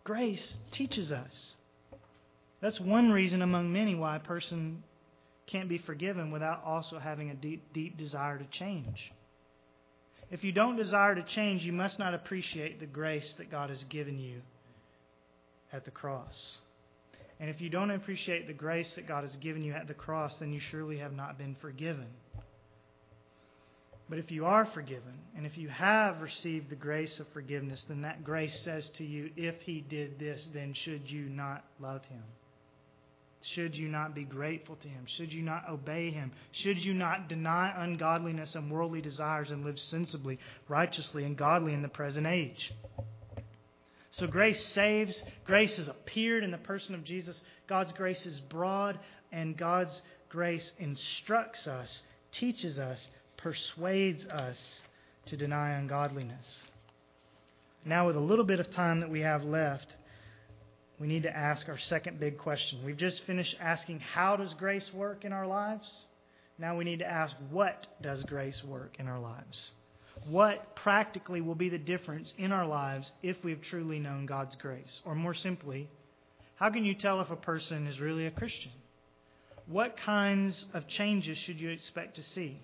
[0.04, 1.56] Grace teaches us.
[2.60, 4.84] That's one reason among many why a person
[5.46, 9.14] can't be forgiven without also having a deep, deep desire to change.
[10.30, 13.84] If you don't desire to change, you must not appreciate the grace that God has
[13.86, 14.42] given you
[15.72, 16.58] at the cross.
[17.40, 20.36] And if you don't appreciate the grace that God has given you at the cross,
[20.38, 22.08] then you surely have not been forgiven.
[24.10, 28.02] But if you are forgiven, and if you have received the grace of forgiveness, then
[28.02, 32.24] that grace says to you, if he did this, then should you not love him?
[33.54, 35.06] Should you not be grateful to Him?
[35.06, 36.34] Should you not obey Him?
[36.52, 41.82] Should you not deny ungodliness and worldly desires and live sensibly, righteously, and godly in
[41.82, 42.74] the present age?
[44.12, 45.24] So grace saves.
[45.46, 47.42] Grace has appeared in the person of Jesus.
[47.68, 49.00] God's grace is broad,
[49.32, 53.08] and God's grace instructs us, teaches us,
[53.38, 54.82] persuades us
[55.28, 56.68] to deny ungodliness.
[57.86, 59.96] Now, with a little bit of time that we have left,
[61.00, 62.80] we need to ask our second big question.
[62.84, 66.06] We've just finished asking how does grace work in our lives?
[66.58, 69.72] Now we need to ask what does grace work in our lives?
[70.28, 75.02] What practically will be the difference in our lives if we've truly known God's grace?
[75.06, 75.88] Or more simply,
[76.56, 78.72] how can you tell if a person is really a Christian?
[79.68, 82.60] What kinds of changes should you expect to see?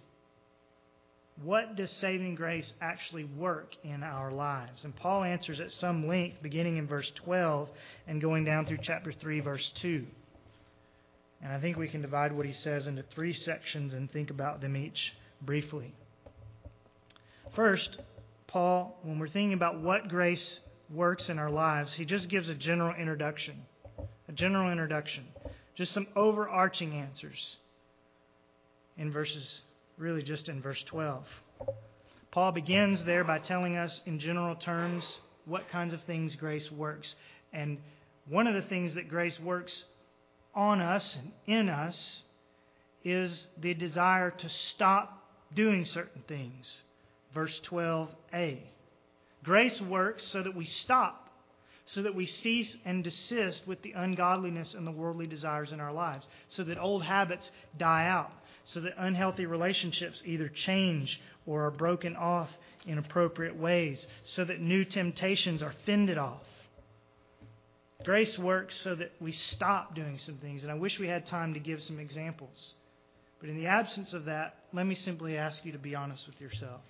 [1.41, 4.83] What does saving grace actually work in our lives?
[4.83, 7.69] And Paul answers at some length, beginning in verse 12
[8.07, 10.05] and going down through chapter 3, verse 2.
[11.41, 14.61] And I think we can divide what he says into three sections and think about
[14.61, 15.93] them each briefly.
[17.55, 17.99] First,
[18.47, 20.59] Paul, when we're thinking about what grace
[20.93, 23.55] works in our lives, he just gives a general introduction.
[24.29, 25.25] A general introduction.
[25.75, 27.57] Just some overarching answers
[28.97, 29.63] in verses
[29.97, 31.23] really just in verse 12.
[32.31, 37.15] Paul begins there by telling us in general terms what kinds of things grace works.
[37.51, 37.77] And
[38.27, 39.83] one of the things that grace works
[40.55, 42.23] on us and in us
[43.03, 46.81] is the desire to stop doing certain things.
[47.33, 48.59] Verse 12a.
[49.43, 51.29] Grace works so that we stop,
[51.85, 55.91] so that we cease and desist with the ungodliness and the worldly desires in our
[55.91, 58.31] lives, so that old habits die out
[58.65, 62.49] so that unhealthy relationships either change or are broken off
[62.85, 66.41] in appropriate ways, so that new temptations are fended off.
[68.03, 71.53] Grace works so that we stop doing some things, and I wish we had time
[71.53, 72.73] to give some examples.
[73.39, 76.39] But in the absence of that, let me simply ask you to be honest with
[76.39, 76.81] yourself.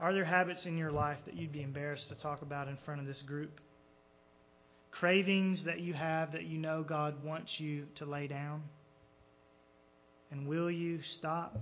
[0.00, 3.00] Are there habits in your life that you'd be embarrassed to talk about in front
[3.00, 3.60] of this group?
[4.90, 8.62] Cravings that you have that you know God wants you to lay down?
[10.30, 11.58] And will you stop?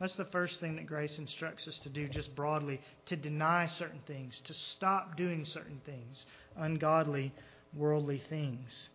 [0.00, 4.00] That's the first thing that grace instructs us to do, just broadly to deny certain
[4.06, 6.26] things, to stop doing certain things,
[6.56, 7.32] ungodly,
[7.76, 8.88] worldly things.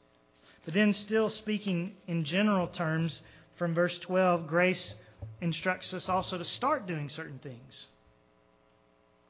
[0.65, 3.21] But then, still speaking in general terms,
[3.57, 4.95] from verse 12, grace
[5.41, 7.87] instructs us also to start doing certain things.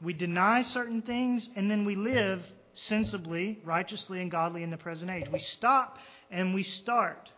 [0.02, 5.12] We deny certain things, and then we live sensibly, righteously, and godly in the present
[5.12, 5.28] age.
[5.32, 5.98] We stop
[6.32, 7.30] and we start.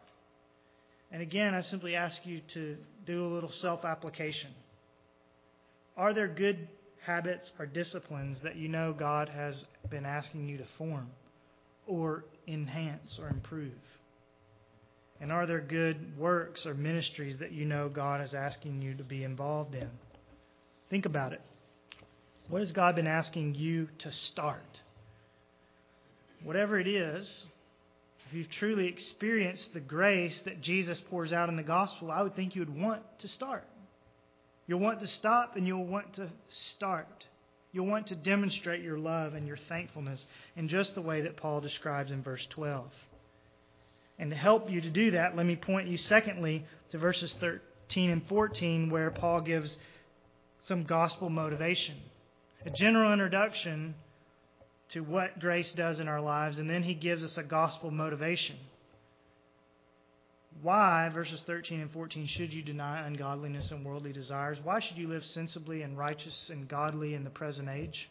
[1.11, 4.51] And again, I simply ask you to do a little self application.
[5.97, 6.67] Are there good
[7.05, 11.09] habits or disciplines that you know God has been asking you to form
[11.85, 13.73] or enhance or improve?
[15.19, 19.03] And are there good works or ministries that you know God is asking you to
[19.03, 19.89] be involved in?
[20.89, 21.41] Think about it.
[22.49, 24.81] What has God been asking you to start?
[26.43, 27.45] Whatever it is,
[28.31, 32.33] if you've truly experienced the grace that Jesus pours out in the gospel, I would
[32.33, 33.65] think you would want to start.
[34.67, 37.27] You'll want to stop and you'll want to start.
[37.73, 40.25] You'll want to demonstrate your love and your thankfulness
[40.55, 42.85] in just the way that Paul describes in verse 12.
[44.17, 48.11] And to help you to do that, let me point you, secondly, to verses 13
[48.11, 49.75] and 14, where Paul gives
[50.59, 51.95] some gospel motivation.
[52.65, 53.93] A general introduction
[54.91, 58.57] to what grace does in our lives, and then he gives us a gospel motivation.
[60.61, 64.59] Why, verses 13 and 14, should you deny ungodliness and worldly desires?
[64.61, 68.09] Why should you live sensibly and righteous and godly in the present age?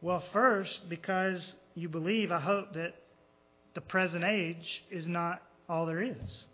[0.00, 2.94] Well, first, because you believe, I hope, that
[3.74, 6.44] the present age is not all there is.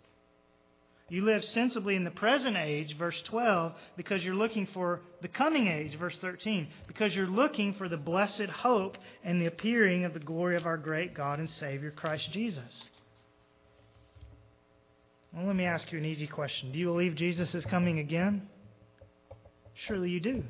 [1.13, 5.67] You live sensibly in the present age, verse 12, because you're looking for the coming
[5.67, 10.19] age, verse 13, because you're looking for the blessed hope and the appearing of the
[10.19, 12.89] glory of our great God and Savior, Christ Jesus.
[15.31, 16.71] Well, let me ask you an easy question.
[16.71, 18.49] Do you believe Jesus is coming again?
[19.75, 20.43] Surely you do.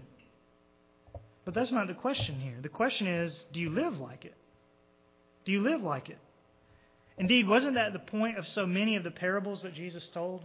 [1.43, 2.59] But that's not the question here.
[2.61, 4.36] The question is, do you live like it?
[5.43, 6.20] Do you live like it?
[7.18, 10.41] Indeed, wasn't that the point of so many of the parables that Jesus told?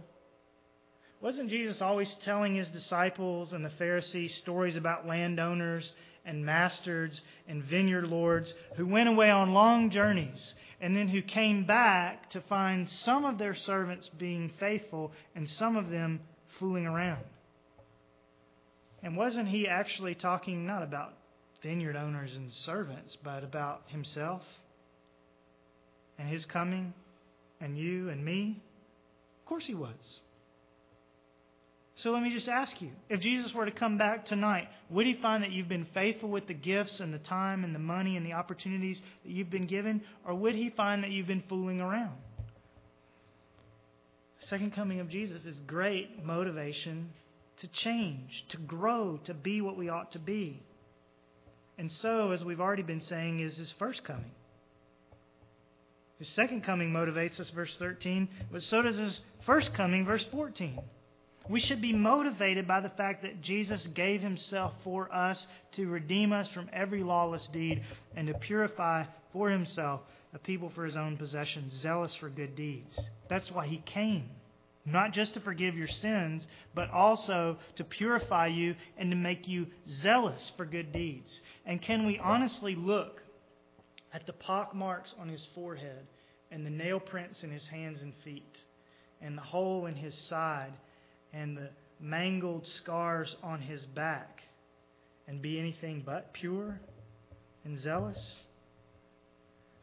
[1.21, 5.93] Wasn't Jesus always telling his disciples and the Pharisees stories about landowners
[6.25, 11.65] and masters and vineyard lords who went away on long journeys and then who came
[11.65, 16.21] back to find some of their servants being faithful and some of them
[16.57, 17.23] fooling around?
[19.03, 21.13] And wasn't he actually talking not about
[21.61, 24.43] vineyard owners and servants, but about himself?
[26.19, 26.93] and his coming
[27.61, 28.61] and you and me?
[29.41, 30.19] Of course he was.
[31.99, 35.15] So let me just ask you if Jesus were to come back tonight, would he
[35.15, 38.25] find that you've been faithful with the gifts and the time and the money and
[38.25, 40.01] the opportunities that you've been given?
[40.25, 42.15] Or would he find that you've been fooling around?
[44.39, 47.09] The second coming of Jesus is great motivation
[47.57, 50.63] to change, to grow, to be what we ought to be.
[51.77, 54.31] And so, as we've already been saying, is his first coming.
[56.17, 60.79] His second coming motivates us, verse 13, but so does his first coming, verse 14.
[61.49, 66.31] We should be motivated by the fact that Jesus gave himself for us to redeem
[66.31, 67.81] us from every lawless deed
[68.15, 72.99] and to purify for himself a people for his own possession, zealous for good deeds.
[73.29, 74.29] That's why he came.
[74.85, 79.65] Not just to forgive your sins, but also to purify you and to make you
[79.87, 81.41] zealous for good deeds.
[81.65, 83.23] And can we honestly look
[84.13, 86.05] at the pock marks on his forehead
[86.51, 88.57] and the nail prints in his hands and feet
[89.19, 90.73] and the hole in his side
[91.33, 91.69] and the
[91.99, 94.41] mangled scars on his back
[95.27, 96.79] and be anything but pure
[97.65, 98.39] and zealous?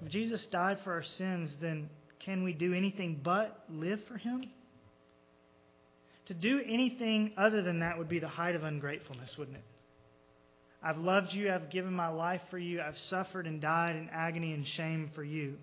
[0.05, 1.89] If Jesus died for our sins, then
[2.21, 4.45] can we do anything but live for him?
[6.27, 9.65] To do anything other than that would be the height of ungratefulness, wouldn't it?
[10.83, 11.51] I've loved you.
[11.51, 12.81] I've given my life for you.
[12.81, 15.55] I've suffered and died in agony and shame for you.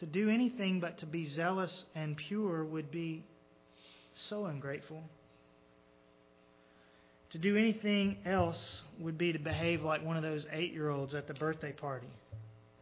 [0.00, 3.24] To do anything but to be zealous and pure would be
[4.28, 5.02] so ungrateful.
[7.30, 11.14] To do anything else would be to behave like one of those eight year olds
[11.14, 12.08] at the birthday party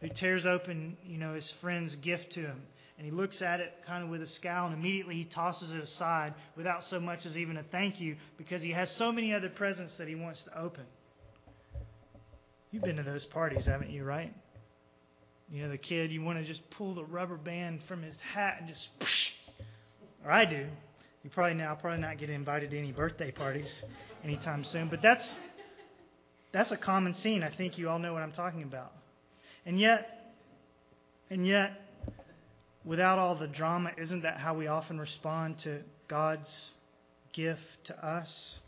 [0.01, 2.61] who tears open, you know, his friend's gift to him
[2.97, 5.81] and he looks at it kind of with a scowl, and immediately he tosses it
[5.81, 9.49] aside without so much as even a thank you because he has so many other
[9.49, 10.85] presents that he wants to open.
[12.71, 14.33] You've been to those parties, haven't you, right?
[15.51, 18.57] You know, the kid, you want to just pull the rubber band from his hat
[18.59, 18.87] and just,
[20.23, 20.65] or I do.
[21.25, 23.83] You probably now probably not get invited to any birthday parties
[24.23, 25.39] anytime soon, but that's
[26.51, 27.41] that's a common scene.
[27.41, 28.91] I think you all know what I'm talking about.
[29.65, 30.35] And yet,
[31.31, 31.81] and yet,
[32.83, 36.73] without all the drama, isn't that how we often respond to God's
[37.33, 38.59] gift to us?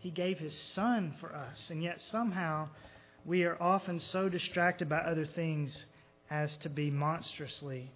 [0.00, 2.68] He gave His Son for us, and yet somehow
[3.24, 5.86] we are often so distracted by other things
[6.28, 7.90] as to be monstrously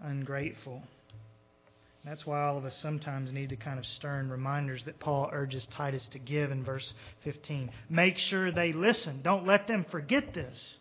[0.00, 0.82] ungrateful.
[2.08, 5.66] That's why all of us sometimes need the kind of stern reminders that Paul urges
[5.66, 7.70] Titus to give in verse 15.
[7.90, 9.20] Make sure they listen.
[9.22, 10.78] Don't let them forget this.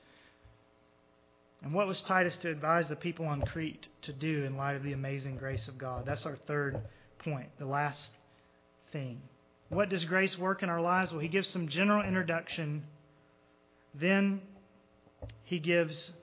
[1.62, 4.84] And what was Titus to advise the people on Crete to do in light of
[4.84, 6.06] the amazing grace of God?
[6.06, 6.80] That's our third
[7.20, 8.10] point, the last
[8.94, 9.20] thing.
[9.68, 11.12] What does grace work in our lives?
[11.12, 12.84] Well, he gives some general introduction.
[13.94, 14.40] Then
[15.44, 16.14] he gives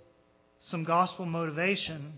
[0.61, 2.15] some gospel motivation.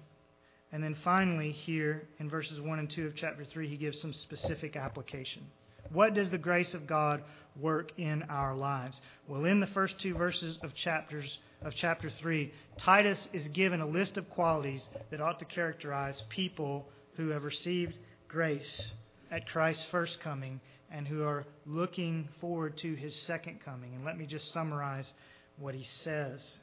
[0.76, 4.12] And then finally, here in verses 1 and 2 of chapter 3, he gives some
[4.12, 5.46] specific application.
[5.90, 7.22] What does the grace of God
[7.58, 9.00] work in our lives?
[9.26, 13.86] Well, in the first two verses of chapters of chapter 3, Titus is given a
[13.86, 17.96] list of qualities that ought to characterize people who have received
[18.28, 18.92] grace
[19.30, 20.60] at Christ's first coming
[20.90, 23.94] and who are looking forward to his second coming.
[23.94, 25.10] And let me just summarize
[25.56, 26.58] what he says.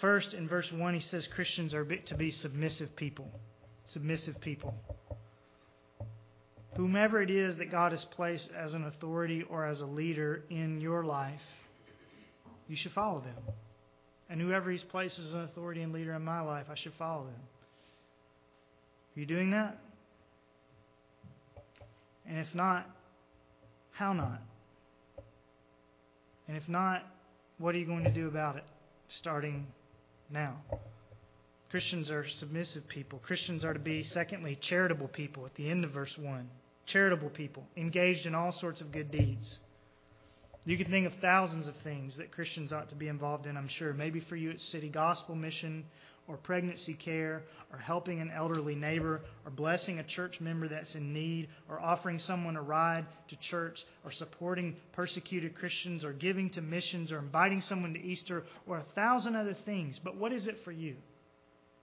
[0.00, 3.30] First, in verse 1, he says Christians are to be submissive people.
[3.86, 4.74] Submissive people.
[6.76, 10.80] Whomever it is that God has placed as an authority or as a leader in
[10.80, 11.40] your life,
[12.68, 13.54] you should follow them.
[14.28, 17.24] And whoever He's placed as an authority and leader in my life, I should follow
[17.24, 17.40] them.
[19.16, 19.78] Are you doing that?
[22.26, 22.90] And if not,
[23.92, 24.40] how not?
[26.48, 27.02] And if not,
[27.58, 28.64] what are you going to do about it
[29.08, 29.66] starting
[30.30, 30.56] now?
[31.70, 33.18] Christians are submissive people.
[33.18, 36.48] Christians are to be, secondly, charitable people at the end of verse 1.
[36.86, 39.58] Charitable people, engaged in all sorts of good deeds.
[40.64, 43.68] You can think of thousands of things that Christians ought to be involved in, I'm
[43.68, 43.92] sure.
[43.92, 45.84] Maybe for you it's city gospel mission
[46.26, 51.12] or pregnancy care or helping an elderly neighbor or blessing a church member that's in
[51.12, 56.62] need or offering someone a ride to church or supporting persecuted Christians or giving to
[56.62, 60.00] missions or inviting someone to Easter or a thousand other things.
[60.02, 60.96] But what is it for you?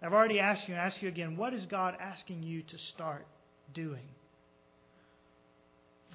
[0.02, 3.28] I've already asked you and ask you again, what is God asking you to start
[3.74, 4.10] doing?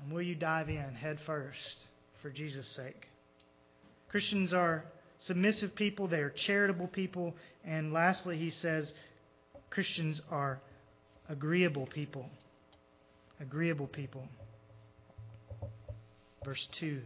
[0.03, 1.87] And will you dive in head first?
[2.27, 3.07] for Jesus' sake.
[4.09, 4.85] Christians are
[5.19, 8.93] submissive people, they are charitable people, and lastly, he says
[9.71, 10.61] Christians are
[11.29, 12.27] agreeable people.
[13.41, 14.27] Agreeable people.
[16.45, 17.01] Verse 2.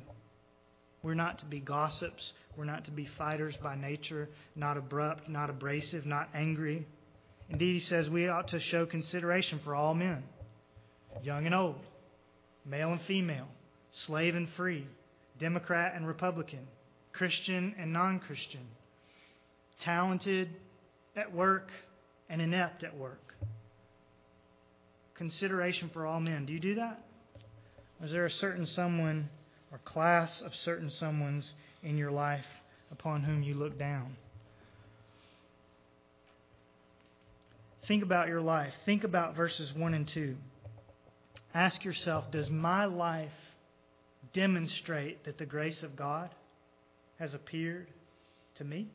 [1.03, 2.35] We're not to be gossips.
[2.57, 6.87] We're not to be fighters by nature, not abrupt, not abrasive, not angry.
[7.49, 10.23] Indeed, he says we ought to show consideration for all men,
[11.23, 11.81] young and old,
[12.65, 13.49] male and female,
[13.91, 14.87] slave and free,
[15.39, 16.67] Democrat and Republican,
[17.13, 18.67] Christian and non Christian,
[19.81, 20.49] talented
[21.17, 21.71] at work
[22.29, 23.35] and inept at work.
[25.15, 26.47] Consideration for all men.
[26.47, 27.03] Do you do that?
[28.03, 29.29] Is there a certain someone
[29.71, 31.51] or class of certain someones
[31.83, 32.47] in your life
[32.91, 34.17] upon whom you look down?
[37.87, 38.73] Think about your life.
[38.87, 40.37] Think about verses 1 and 2.
[41.53, 43.33] Ask yourself Does my life
[44.33, 46.31] demonstrate that the grace of God
[47.21, 47.91] has appeared
[48.57, 48.89] to me?